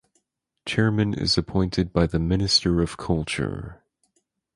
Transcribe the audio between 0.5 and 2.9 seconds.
Chairman is appointed by the Minister